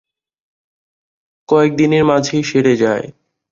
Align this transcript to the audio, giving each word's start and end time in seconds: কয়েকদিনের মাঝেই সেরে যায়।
কয়েকদিনের 1.49 2.03
মাঝেই 2.05 2.43
সেরে 2.43 2.73
যায়। 2.77 3.05